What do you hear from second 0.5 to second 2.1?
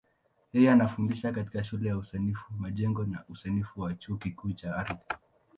Yeye alifundisha katika Shule ya